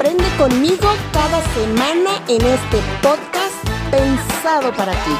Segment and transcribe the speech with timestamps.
[0.00, 3.54] Aprende conmigo cada semana en este podcast
[3.90, 5.10] pensado para ti.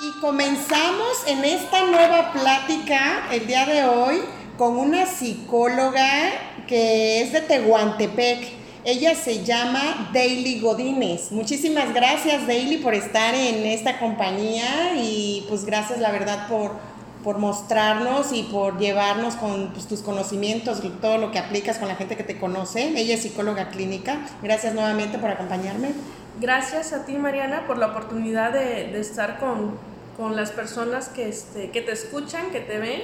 [0.00, 4.22] Y comenzamos en esta nueva plática el día de hoy
[4.56, 6.30] con una psicóloga
[6.66, 8.58] que es de Tehuantepec.
[8.86, 11.30] Ella se llama Daily Godínez.
[11.30, 16.89] Muchísimas gracias, Daily, por estar en esta compañía y pues gracias, la verdad, por
[17.22, 21.96] por mostrarnos y por llevarnos con pues, tus conocimientos, todo lo que aplicas con la
[21.96, 22.88] gente que te conoce.
[22.96, 24.18] Ella es psicóloga clínica.
[24.42, 25.92] Gracias nuevamente por acompañarme.
[26.40, 29.76] Gracias a ti, Mariana, por la oportunidad de, de estar con,
[30.16, 33.00] con, las personas que, este, que te escuchan, que te ven,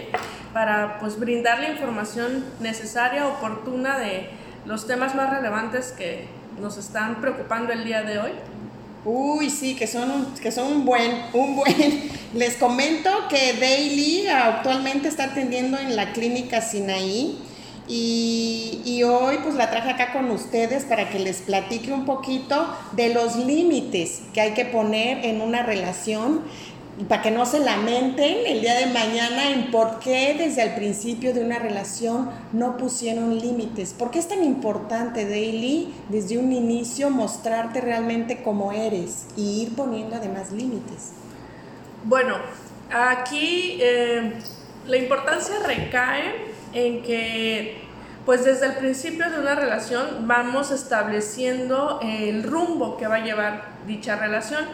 [0.54, 4.30] para pues, brindar la información necesaria, oportuna de
[4.64, 6.26] los temas más relevantes que
[6.60, 8.32] nos están preocupando el día de hoy.
[9.08, 12.10] Uy, sí, que son un, que son un buen, un buen.
[12.34, 17.38] Les comento que Daily actualmente está atendiendo en la clínica Sinaí
[17.86, 22.66] y, y, hoy pues la traje acá con ustedes para que les platique un poquito
[22.96, 26.42] de los límites que hay que poner en una relación
[27.08, 31.34] para que no se lamenten el día de mañana en por qué desde el principio
[31.34, 33.92] de una relación no pusieron límites.
[33.92, 39.74] ¿Por qué es tan importante, Daily, desde un inicio mostrarte realmente como eres y ir
[39.74, 41.12] poniendo además límites?
[42.04, 42.36] Bueno,
[42.90, 44.32] aquí eh,
[44.86, 46.34] la importancia recae
[46.72, 47.82] en que
[48.24, 53.76] pues desde el principio de una relación vamos estableciendo el rumbo que va a llevar
[53.86, 54.64] dicha relación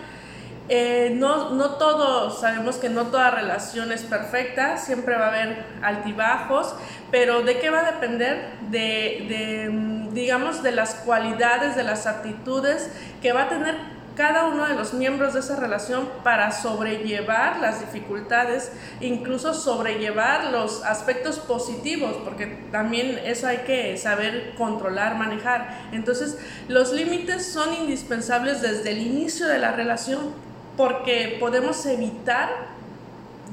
[0.69, 5.65] eh, no, no todos, sabemos que no toda relación es perfecta, siempre va a haber
[5.83, 6.75] altibajos,
[7.11, 8.53] pero ¿de qué va a depender?
[8.71, 12.91] De, de, mm, digamos, de las cualidades, de las actitudes
[13.21, 13.77] que va a tener
[14.15, 18.71] cada uno de los miembros de esa relación para sobrellevar las dificultades,
[19.01, 25.89] incluso sobrellevar los aspectos positivos, porque también eso hay que saber controlar, manejar.
[25.93, 30.52] Entonces, los límites son indispensables desde el inicio de la relación
[30.83, 32.49] porque podemos evitar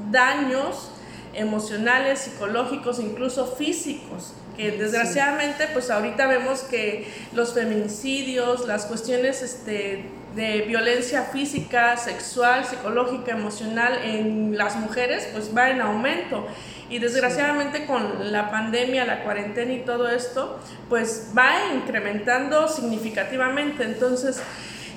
[0.09, 0.90] daños
[1.35, 10.06] emocionales, psicológicos, incluso físicos, que desgraciadamente pues ahorita vemos que los feminicidios, las cuestiones este,
[10.35, 16.47] de violencia física, sexual, psicológica, emocional en las mujeres pues va en aumento.
[16.89, 23.84] Y desgraciadamente con la pandemia, la cuarentena y todo esto pues va incrementando significativamente.
[23.84, 24.41] Entonces,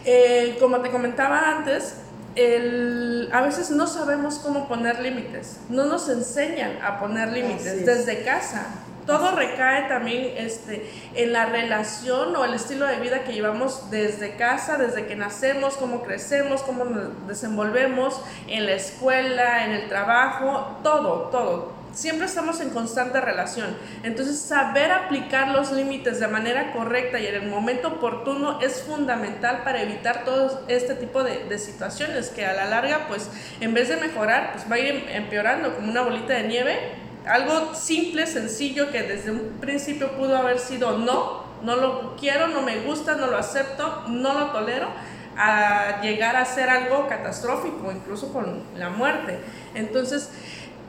[0.06, 1.96] eh, como te comentaba antes,
[2.34, 8.22] el, a veces no sabemos cómo poner límites, no nos enseñan a poner límites desde
[8.22, 8.66] casa.
[9.06, 14.36] Todo recae también este, en la relación o el estilo de vida que llevamos desde
[14.36, 20.78] casa, desde que nacemos, cómo crecemos, cómo nos desenvolvemos en la escuela, en el trabajo,
[20.84, 23.76] todo, todo siempre estamos en constante relación.
[24.02, 29.62] Entonces, saber aplicar los límites de manera correcta y en el momento oportuno es fundamental
[29.64, 33.30] para evitar todo este tipo de, situaciones que a la larga, pues,
[33.60, 36.78] en vez de mejorar, pues va a ir empeorando como una bolita de nieve.
[37.26, 42.62] Algo simple, sencillo, que desde un principio pudo haber sido no, no lo quiero, no
[42.62, 44.88] me gusta, no lo acepto, no lo tolero,
[45.36, 49.38] a llegar a ser algo catastrófico, incluso con la muerte.
[49.74, 50.30] Entonces,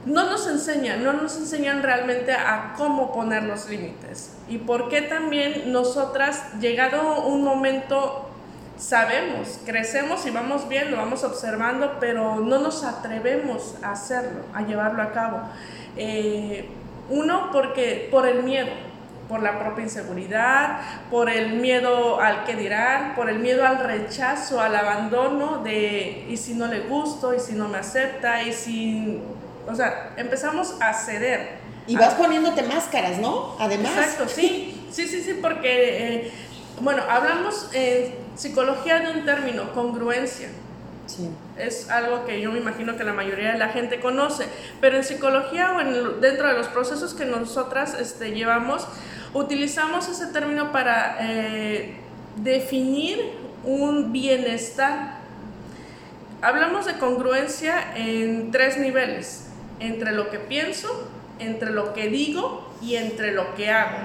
[0.05, 4.33] no nos enseñan, no nos enseñan realmente a cómo poner los límites.
[4.49, 8.29] Y por qué también nosotras, llegado un momento,
[8.77, 15.01] sabemos, crecemos y vamos viendo, vamos observando, pero no nos atrevemos a hacerlo, a llevarlo
[15.01, 15.41] a cabo.
[15.95, 16.69] Eh,
[17.09, 18.71] uno, porque por el miedo,
[19.29, 24.59] por la propia inseguridad, por el miedo al que dirán, por el miedo al rechazo,
[24.59, 29.21] al abandono de y si no le gusto, y si no me acepta, y si
[29.67, 31.63] o sea, empezamos a ceder.
[31.87, 33.55] Y vas poniéndote máscaras, ¿no?
[33.59, 33.91] Además.
[33.91, 36.31] Exacto, sí, sí, sí, sí, porque, eh,
[36.81, 40.49] bueno, hablamos en psicología de un término, congruencia.
[41.05, 41.29] Sí.
[41.57, 44.45] Es algo que yo me imagino que la mayoría de la gente conoce,
[44.79, 48.87] pero en psicología o en, dentro de los procesos que nosotras este, llevamos,
[49.33, 51.95] utilizamos ese término para eh,
[52.37, 53.19] definir
[53.65, 55.17] un bienestar.
[56.41, 59.42] Hablamos de congruencia en tres niveles
[59.79, 61.09] entre lo que pienso,
[61.39, 63.97] entre lo que digo y entre lo que hago.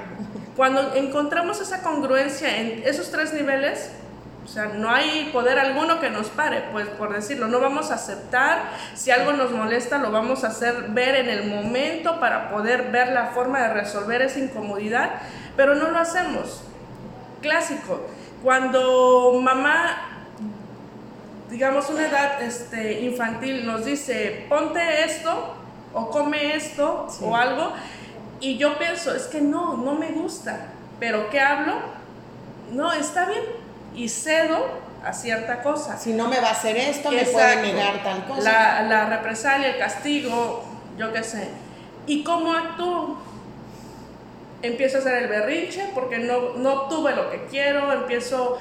[0.56, 3.90] Cuando encontramos esa congruencia en esos tres niveles,
[4.48, 7.96] o sea, no hay poder alguno que nos pare, pues por decirlo, no vamos a
[7.96, 12.90] aceptar, si algo nos molesta, lo vamos a hacer ver en el momento para poder
[12.90, 15.20] ver la forma de resolver esa incomodidad,
[15.54, 16.62] pero no lo hacemos.
[17.42, 18.00] Clásico,
[18.42, 20.07] cuando mamá,
[21.50, 25.54] digamos una edad este, infantil, nos dice, ponte esto
[25.94, 27.72] o come esto o algo,
[28.40, 30.66] y yo pienso, es que no, no me gusta,
[31.00, 31.74] pero ¿qué hablo?
[32.72, 33.42] No, está bien,
[33.94, 35.96] y cedo a cierta cosa.
[35.96, 38.42] Si no me va a hacer esto, me puede negar tal cosa.
[38.42, 40.64] La, la represalia, el castigo,
[40.98, 41.48] yo qué sé.
[42.06, 43.18] ¿Y cómo actúo?
[44.60, 48.58] Empiezo a hacer el berrinche porque no, no obtuve lo que quiero, empiezo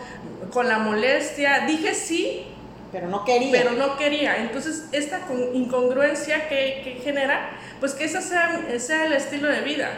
[0.54, 2.45] con la molestia, dije sí,
[2.92, 3.51] pero no quería.
[3.51, 4.38] Pero no quería.
[4.38, 5.22] Entonces, esta
[5.54, 9.89] incongruencia que, que genera, pues que ese sea, sea el estilo de vida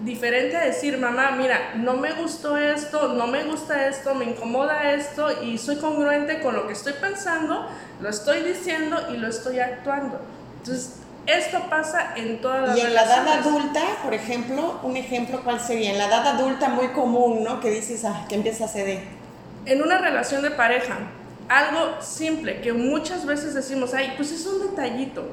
[0.00, 4.92] diferente a decir, mamá, mira, no me gustó esto, no me gusta esto, me incomoda
[4.92, 7.66] esto y soy congruente con lo que estoy pensando,
[8.00, 10.20] lo estoy diciendo y lo estoy actuando.
[10.58, 10.96] Entonces,
[11.26, 15.60] esto pasa en todas las Y en la edad adulta, por ejemplo, un ejemplo, ¿cuál
[15.60, 15.92] sería?
[15.92, 17.60] En la edad adulta muy común, ¿no?
[17.60, 19.00] Que dices, ah, que empieza a ceder.
[19.64, 20.98] En una relación de pareja,
[21.58, 25.24] algo simple que muchas veces decimos, ay, pues es un detallito,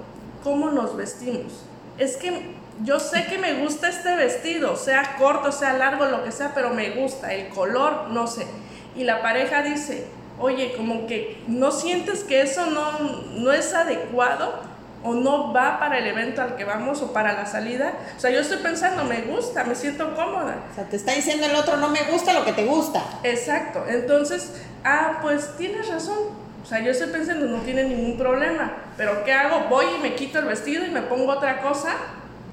[0.44, 1.64] ¿cómo nos vestimos?
[1.98, 6.32] Es que yo sé que me gusta este vestido, sea corto, sea largo, lo que
[6.32, 8.48] sea, pero me gusta, el color, no sé.
[8.96, 10.08] Y la pareja dice,
[10.40, 13.00] oye, como que no sientes que eso no,
[13.36, 14.69] no es adecuado
[15.04, 17.94] o no va para el evento al que vamos o para la salida.
[18.18, 20.58] O sea, yo estoy pensando, me gusta, me siento cómoda.
[20.72, 23.04] O sea, te está diciendo el otro, no me gusta lo que te gusta.
[23.24, 23.86] Exacto.
[23.88, 26.18] Entonces, ah, pues tienes razón.
[26.62, 28.74] O sea, yo estoy pensando, no tiene ningún problema.
[28.98, 29.70] Pero ¿qué hago?
[29.70, 31.96] Voy y me quito el vestido y me pongo otra cosa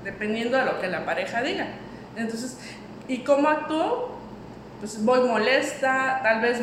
[0.04, 1.66] dependiendo de lo que la pareja diga.
[2.16, 2.56] Entonces,
[3.08, 4.16] ¿y cómo actúo?
[4.78, 6.60] Pues voy molesta, tal vez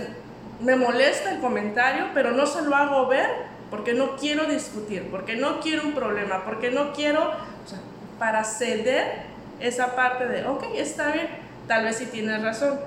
[0.62, 3.28] me molesta el comentario, pero no se lo hago ver
[3.74, 7.80] porque no quiero discutir, porque no quiero un problema, porque no quiero, o sea,
[8.20, 9.24] para ceder
[9.60, 11.28] esa parte de, ok, está bien,
[11.68, 12.80] tal vez sí tienes razón.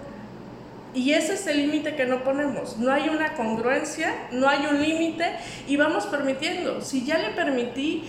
[0.95, 2.77] Y ese es el límite que no ponemos.
[2.77, 5.25] No hay una congruencia, no hay un límite
[5.67, 6.81] y vamos permitiendo.
[6.81, 8.09] Si ya le permití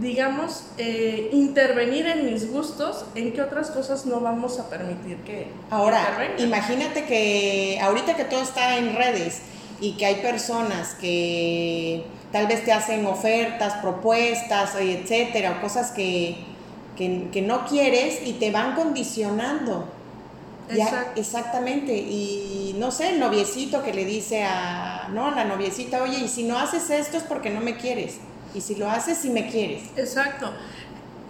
[0.00, 5.48] digamos, eh, intervenir en mis gustos, ¿en qué otras cosas no vamos a permitir que
[5.70, 9.42] Ahora, imagínate que ahorita que todo está en redes
[9.82, 16.36] y que hay personas que tal vez te hacen ofertas, propuestas, etcétera, o cosas que,
[16.96, 19.88] que, no quieres y te van condicionando.
[21.16, 21.94] exactamente.
[21.94, 26.44] Y no sé, el noviecito que le dice a, no, la noviecita, oye, y si
[26.44, 28.18] no haces esto es porque no me quieres
[28.54, 29.82] y si lo haces, si me quieres.
[29.96, 30.52] Exacto.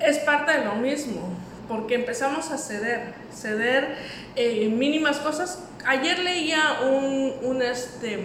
[0.01, 1.21] Es parte de lo mismo,
[1.69, 3.97] porque empezamos a ceder, ceder
[4.37, 5.61] eh, mínimas cosas.
[5.85, 8.19] Ayer leía un, un, este,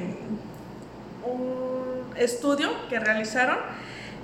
[1.23, 3.57] un estudio que realizaron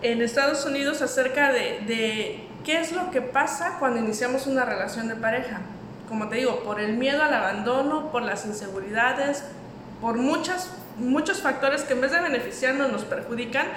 [0.02, 5.08] en Estados Unidos acerca de, de qué es lo que pasa cuando iniciamos una relación
[5.08, 5.62] de pareja.
[6.08, 9.44] Como te digo, por el miedo al abandono, por las inseguridades,
[10.00, 13.68] por muchas, muchos factores que en vez de beneficiarnos nos perjudican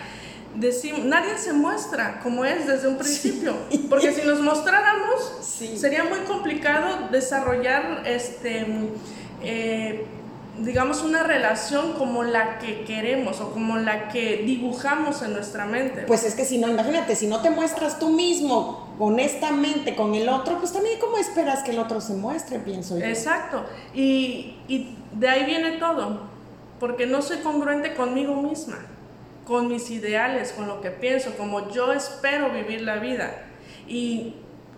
[0.56, 3.56] decimos, nadie se muestra como es desde un principio,
[3.90, 8.66] porque si nos mostráramos, sería muy complicado desarrollar este,
[9.42, 10.06] eh,
[10.58, 16.02] digamos, una relación como la que queremos o como la que dibujamos en nuestra mente.
[16.02, 20.28] Pues es que si no, imagínate, si no te muestras tú mismo honestamente con el
[20.28, 23.04] otro, pues también cómo esperas que el otro se muestre, pienso yo.
[23.04, 23.64] Exacto,
[23.94, 26.20] y, y de ahí viene todo,
[26.80, 28.78] porque no soy congruente conmigo misma
[29.46, 33.44] con mis ideales, con lo que pienso, como yo espero vivir la vida.
[33.86, 34.34] Y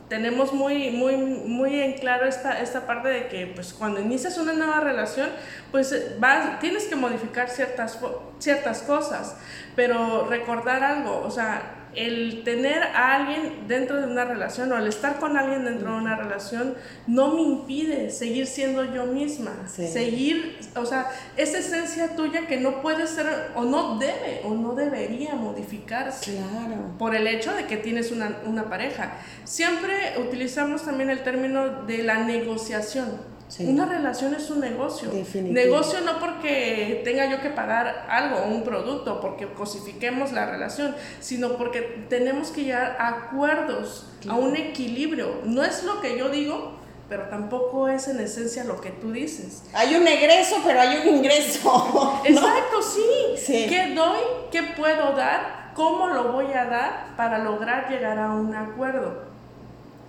[0.08, 4.52] tenemos muy, muy, muy en claro esta, esta parte de que pues, cuando inicias una
[4.52, 5.28] nueva relación,
[5.70, 7.98] pues vas, tienes que modificar ciertas,
[8.38, 9.36] ciertas cosas,
[9.76, 14.86] pero recordar algo, o sea, el tener a alguien dentro de una relación o el
[14.86, 16.74] estar con alguien dentro de una relación
[17.06, 22.82] no me impide seguir siendo yo misma, seguir, o sea, esa esencia tuya que no
[22.82, 26.96] puede ser o no debe o no debería modificarse claro.
[26.98, 29.14] por el hecho de que tienes una, una pareja.
[29.44, 35.10] Siempre utilizamos también el término de la negociación una relación es un negocio.
[35.34, 41.56] Negocio no porque tenga yo que pagar algo un producto, porque cosifiquemos la relación, sino
[41.56, 45.40] porque tenemos que llegar a acuerdos, a un equilibrio.
[45.44, 46.74] No es lo que yo digo,
[47.08, 49.62] pero tampoco es en esencia lo que tú dices.
[49.72, 52.20] Hay un egreso, pero hay un ingreso.
[52.24, 53.36] Exacto, sí.
[53.36, 53.66] sí.
[53.68, 54.20] ¿Qué doy?
[54.50, 55.72] ¿Qué puedo dar?
[55.74, 59.28] ¿Cómo lo voy a dar para lograr llegar a un acuerdo?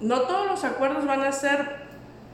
[0.02, 1.79] no todos los acuerdos van a ser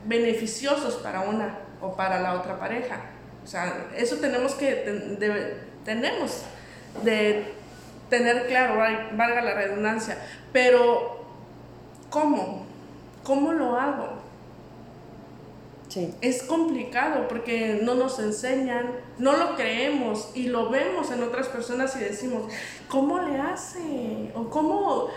[0.06, 3.02] beneficiosos para una o para la otra pareja.
[3.44, 5.18] O sea, eso tenemos que,
[5.84, 6.42] tenemos
[7.04, 7.54] de
[8.10, 10.18] tener claro, valga la redundancia,
[10.52, 11.26] pero
[12.10, 12.66] ¿cómo?
[13.24, 14.26] ¿Cómo lo hago?
[16.20, 21.96] Es complicado porque no nos enseñan, no lo creemos y lo vemos en otras personas
[21.96, 22.52] y decimos,
[22.90, 24.32] ¿cómo le hace?
[24.36, 25.08] ¿O cómo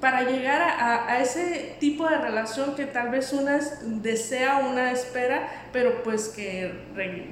[0.00, 6.02] para llegar a, ese tipo de relación que tal vez una desea, una espera, pero
[6.02, 6.72] pues que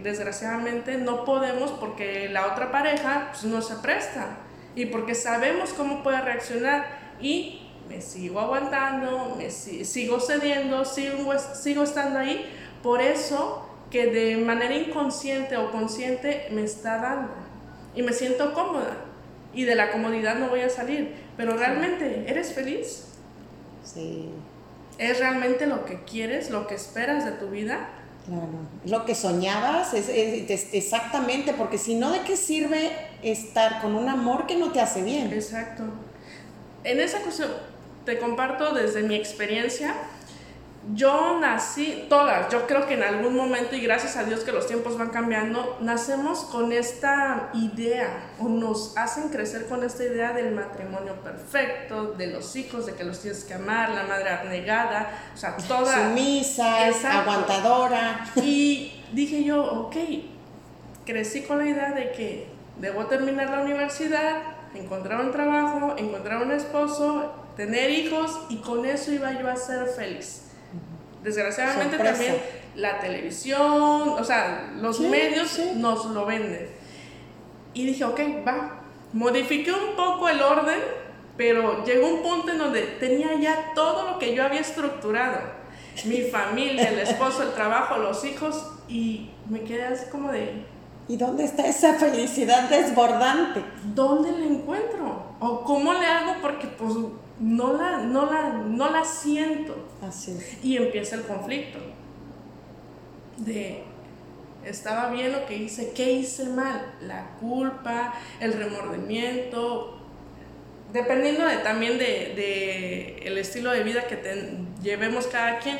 [0.03, 4.27] desgraciadamente no podemos porque la otra pareja pues, no se presta
[4.75, 6.87] y porque sabemos cómo puede reaccionar
[7.21, 12.45] y me sigo aguantando, me sigo cediendo, sigo, sigo estando ahí,
[12.83, 17.33] por eso que de manera inconsciente o consciente me está dando
[17.95, 19.08] y me siento cómoda
[19.59, 23.07] y de la comodidad no voy a salir, pero realmente eres feliz.
[23.83, 24.29] Sí.
[24.99, 27.89] ¿Es realmente lo que quieres, lo que esperas de tu vida?
[28.25, 28.47] Claro,
[28.85, 30.09] lo que soñabas, es,
[30.73, 32.93] exactamente, porque si no, ¿de qué sirve
[33.25, 35.33] estar con un amor que no te hace bien?
[35.33, 35.83] Exacto.
[36.85, 37.51] En esa cuestión,
[38.05, 39.93] te comparto desde mi experiencia,
[40.95, 44.67] yo nací, todas, yo creo que en algún momento, y gracias a Dios que los
[44.67, 50.55] tiempos van cambiando, nacemos con esta idea, o nos hacen crecer con esta idea del
[50.55, 55.37] matrimonio perfecto, de los hijos, de que los tienes que amar, la madre abnegada, o
[55.37, 56.09] sea, toda...
[56.09, 56.87] Sumisa,
[57.21, 58.31] aguantadora.
[58.37, 59.97] Y dije yo, ok,
[61.05, 64.43] crecí con la idea de que debo terminar la universidad,
[64.75, 69.87] encontrar un trabajo, encontrar un esposo, tener hijos, y con eso iba yo a ser
[69.89, 70.48] feliz
[71.23, 72.37] Desgraciadamente también
[72.79, 76.69] la televisión, o sea, los medios nos lo venden.
[77.75, 78.81] Y dije, ok, va.
[79.13, 80.79] Modifiqué un poco el orden,
[81.37, 85.39] pero llegó un punto en donde tenía ya todo lo que yo había estructurado.
[86.05, 90.65] Mi familia, el esposo, el trabajo, los hijos, y me quedé así como de...
[91.09, 93.65] ¿Y dónde está esa felicidad desbordante?
[93.95, 95.35] ¿Dónde la encuentro?
[95.41, 96.35] ¿O cómo le hago?
[96.43, 96.93] Porque pues
[97.41, 99.89] no la, no la, no la siento.
[100.03, 101.79] Así Y empieza el conflicto
[103.39, 103.83] de,
[104.65, 106.95] estaba bien lo que hice, ¿qué hice mal?
[107.01, 109.99] La culpa, el remordimiento,
[110.93, 115.79] dependiendo de, también de, el estilo de vida que llevemos cada quien,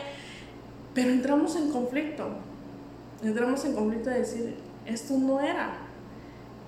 [0.95, 2.29] pero entramos en conflicto,
[3.23, 4.55] entramos en conflicto de decir,
[4.87, 5.89] esto no era,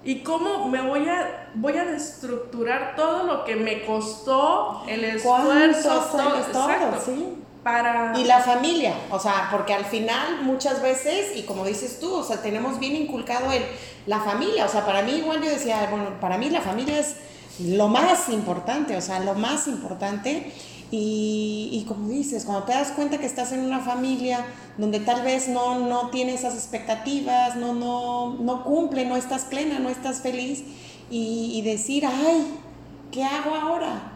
[0.03, 6.09] ¿Y cómo me voy a, voy a destructurar todo lo que me costó, el esfuerzo,
[6.11, 7.37] todo, todo sí.
[7.63, 8.19] Para...
[8.19, 12.25] Y la familia, o sea, porque al final muchas veces, y como dices tú, o
[12.25, 13.63] sea, tenemos bien inculcado el,
[14.07, 17.17] la familia, o sea, para mí igual yo decía, bueno, para mí la familia es
[17.59, 20.53] lo más importante, o sea, lo más importante.
[20.93, 24.45] Y, y, como dices, cuando te das cuenta que estás en una familia
[24.77, 29.79] donde tal vez no, no tiene esas expectativas, no, no, no cumple, no estás plena,
[29.79, 30.65] no estás feliz,
[31.11, 32.59] y, y decir, ay,
[33.11, 34.13] ¿qué hago ahora?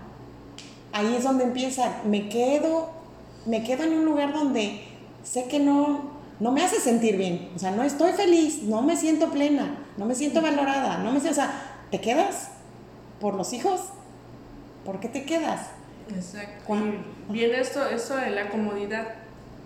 [0.92, 2.90] Ahí es donde empieza, me quedo,
[3.46, 4.84] me quedo en un lugar donde
[5.22, 8.96] sé que no, no me hace sentir bien, o sea, no estoy feliz, no me
[8.96, 11.52] siento plena, no me siento valorada, no me siento, o sea,
[11.90, 12.50] ¿te quedas
[13.20, 13.80] por los hijos?
[14.84, 15.68] ¿Por qué te quedas?
[16.14, 16.74] Exacto.
[17.28, 19.06] viene esto, esto de la comodidad.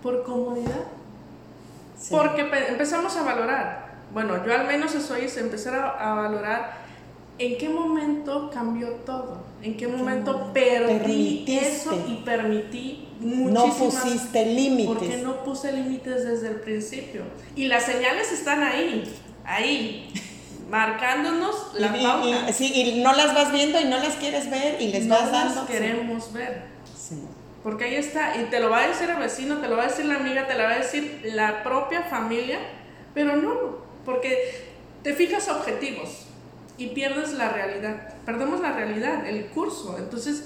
[0.03, 0.85] ¿Por comodidad?
[2.11, 3.89] Porque empezamos a valorar.
[4.13, 6.78] Bueno, yo al menos eso hice, empezar a, valorar
[7.39, 13.69] en qué momento cambió todo, en qué momento perdí eso y permití muchísimas...
[13.69, 14.87] No pusiste límites.
[14.87, 17.23] Porque no puse límites desde el principio.
[17.55, 19.05] Y las señales están ahí,
[19.45, 20.13] ahí
[20.69, 22.51] marcándonos la pauta.
[22.51, 25.31] Y, sí, y no las vas viendo y no las quieres ver y les vas
[25.31, 25.55] dando.
[25.55, 26.79] Las queremos ver.
[27.63, 29.87] Porque ahí está, y te lo va a decir el vecino, te lo va a
[29.89, 32.59] decir la amiga, te lo va a decir la propia familia,
[33.15, 34.65] pero no, porque
[35.03, 36.28] te fijas objetivos
[36.79, 39.97] y pierdes la realidad, perdemos la realidad, el curso.
[39.99, 40.45] Entonces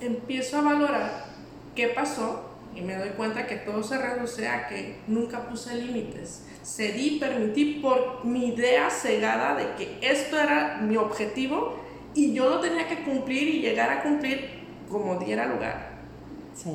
[0.00, 1.26] empiezo a valorar
[1.74, 6.44] qué pasó y me doy cuenta que todo se reduce a que nunca puse límites
[6.64, 11.76] cedí, permití por mi idea cegada de que esto era mi objetivo
[12.14, 14.48] y yo lo tenía que cumplir y llegar a cumplir
[14.88, 15.94] como diera lugar.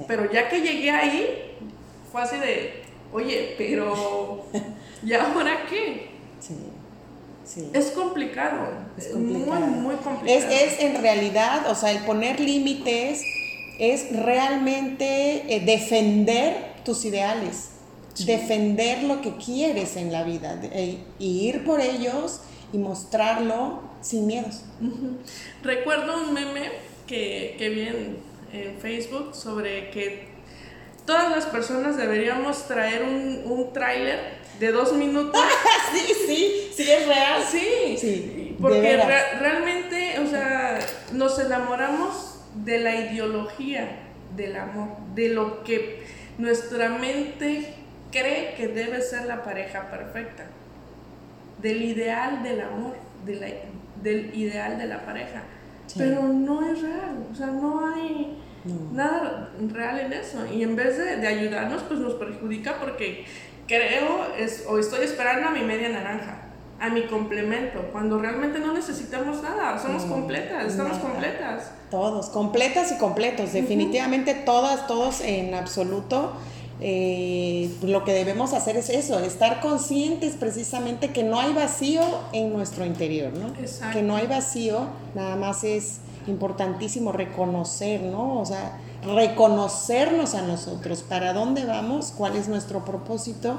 [0.08, 1.58] Pero ya que llegué ahí,
[2.12, 4.46] fue así de, oye, pero
[5.04, 6.10] ¿y ahora qué?
[7.74, 10.26] Es complicado, es muy, muy complicado.
[10.26, 13.24] Es, es, en realidad, o sea, el poner límites
[13.80, 17.72] es realmente eh, defender tus ideales
[18.26, 22.42] defender lo que quieres en la vida e, y ir por ellos
[22.74, 24.64] y mostrarlo sin miedos.
[25.64, 26.72] Recuerdo un meme
[27.08, 27.82] que, que vi
[28.52, 30.28] en Facebook sobre que
[31.06, 35.42] todas las personas deberíamos traer un, un tráiler de dos minutos.
[35.94, 37.44] sí, sí, sí es real.
[37.50, 38.98] Sí, sí porque
[39.40, 40.80] realmente, o sea,
[41.14, 43.88] nos enamoramos de la ideología
[44.36, 46.04] del amor, de lo que
[46.38, 47.74] nuestra mente
[48.12, 50.46] cree que debe ser la pareja perfecta,
[51.62, 55.44] del ideal del amor, del ideal de la pareja.
[55.98, 58.38] Pero no es real, o sea, no hay
[58.94, 60.46] nada real en eso.
[60.46, 63.26] Y en vez de, de, ayudarnos, pues nos perjudica porque
[63.70, 66.50] creo es, o estoy esperando a mi media naranja
[66.80, 71.72] a mi complemento, cuando realmente no necesitamos nada, somos completas, estamos completas.
[71.92, 76.34] Todos, completas y completos, definitivamente todas, todos en absoluto.
[76.82, 82.54] Eh, lo que debemos hacer es eso, estar conscientes precisamente que no hay vacío en
[82.54, 83.52] nuestro interior, ¿no?
[83.92, 88.40] Que no hay vacío, nada más es importantísimo reconocer, ¿no?
[88.40, 93.58] O sea, reconocernos a nosotros, para dónde vamos, cuál es nuestro propósito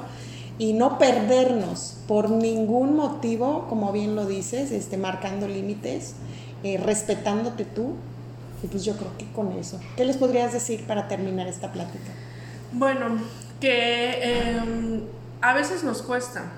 [0.57, 6.13] y no perdernos por ningún motivo, como bien lo dices, este, marcando límites,
[6.63, 7.95] eh, respetándote tú.
[8.63, 9.79] Y pues yo creo que con eso.
[9.97, 12.11] ¿Qué les podrías decir para terminar esta plática?
[12.71, 13.17] Bueno,
[13.59, 15.01] que em,
[15.41, 16.51] a veces nos cuesta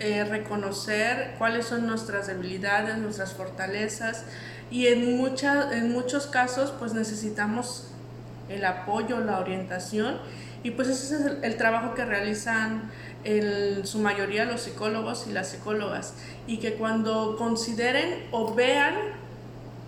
[0.00, 4.24] eh, reconocer cuáles son nuestras debilidades, nuestras fortalezas
[4.70, 7.88] y en, muchas en muchos casos pues necesitamos
[8.48, 10.18] el apoyo, la orientación
[10.64, 12.90] y pues ese es el, trabajo que realizan
[13.22, 16.14] en su mayoría los psicólogos y las psicólogas.
[16.46, 18.94] Y que cuando consideren o vean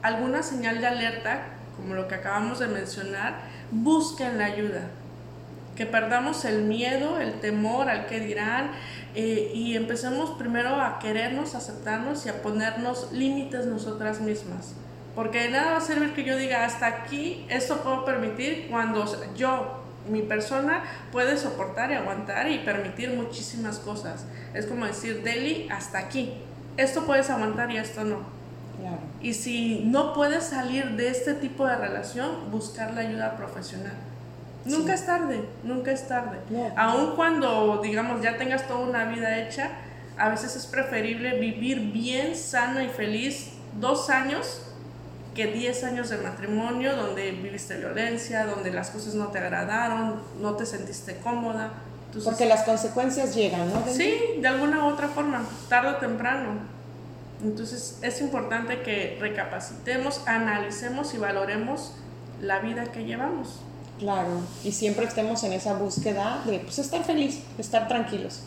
[0.02, 1.46] alguna señal de alerta,
[1.76, 4.90] como lo que acabamos de mencionar, busquen la ayuda.
[5.76, 8.70] Que perdamos el miedo, el temor al que dirán
[9.18, 14.74] eh, y empecemos primero a querernos, aceptarnos y a ponernos límites nosotras mismas.
[15.14, 19.06] Porque de nada va a servir que yo diga hasta aquí, esto puedo permitir cuando
[19.34, 24.26] yo mi persona puede soportar y aguantar y permitir muchísimas cosas.
[24.52, 26.34] Es como decir, Deli, hasta aquí.
[26.76, 28.18] Esto puedes aguantar y esto no.
[29.22, 33.96] Y si no puedes salir de este tipo de relación, buscar la ayuda profesional.
[34.66, 36.38] Nunca es tarde, nunca es tarde.
[36.76, 39.70] Aun cuando, digamos, ya tengas toda una vida hecha,
[40.18, 44.62] a veces es preferible vivir bien, sano y feliz dos años
[45.34, 50.54] que 10 años de matrimonio donde viviste violencia, donde las cosas no te agradaron, no
[50.56, 51.72] te sentiste cómoda.
[52.24, 53.84] Porque las consecuencias llegan, ¿no?
[53.86, 56.60] Sí, de alguna u otra forma, tarde o temprano.
[57.44, 61.92] Entonces es importante que recapacitemos, analicemos y valoremos
[62.40, 63.60] la vida que llevamos.
[63.98, 68.40] Claro, y siempre estemos en esa búsqueda de pues, estar feliz, estar tranquilos.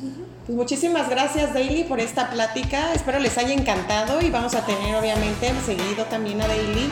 [0.46, 4.96] Pues muchísimas gracias Daily por esta plática, espero les haya encantado y vamos a tener
[4.96, 6.92] obviamente seguido también a Daily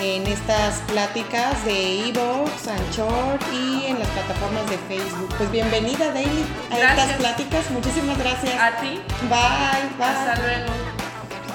[0.00, 5.34] en estas pláticas de Evox, Anchor y en las plataformas de Facebook.
[5.36, 8.54] Pues bienvenida Daily a estas pláticas, muchísimas gracias.
[8.60, 9.00] A ti.
[9.22, 10.06] Bye, bye.
[10.06, 10.72] Hasta luego.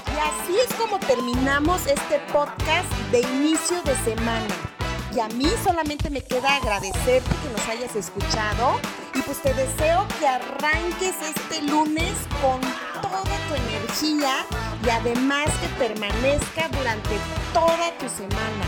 [0.08, 4.70] Y así es como terminamos este podcast de inicio de semana.
[5.13, 8.80] Y a mí solamente me queda agradecerte que nos hayas escuchado
[9.13, 12.62] y pues te deseo que arranques este lunes con
[13.02, 14.45] toda tu energía
[14.86, 17.17] y además que permanezca durante
[17.54, 18.65] toda tu semana.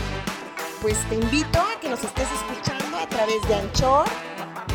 [0.82, 4.06] Pues te invito a que nos estés escuchando a través de Anchor,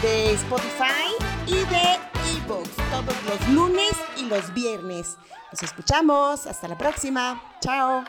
[0.01, 1.13] de Spotify
[1.45, 1.99] y de
[2.38, 5.17] eBooks todos los lunes y los viernes.
[5.51, 6.47] Nos escuchamos.
[6.47, 7.41] Hasta la próxima.
[7.62, 8.03] Chao.